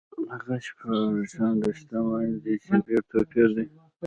[0.33, 3.67] هغه شپږ چنده شتمن دی چې ډېر توپیر دی.